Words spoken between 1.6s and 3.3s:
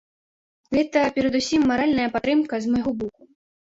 маральная падтрымка з майго боку.